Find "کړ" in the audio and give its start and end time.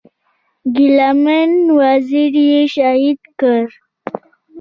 3.39-3.63